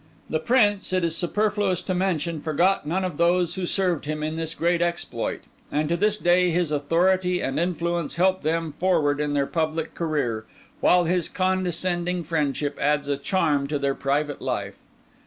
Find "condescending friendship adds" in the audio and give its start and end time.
11.29-13.07